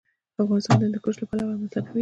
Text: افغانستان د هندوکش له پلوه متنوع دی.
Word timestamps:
افغانستان 0.41 0.75
د 0.79 0.81
هندوکش 0.87 1.15
له 1.19 1.25
پلوه 1.29 1.55
متنوع 1.61 1.83
دی. 1.85 1.89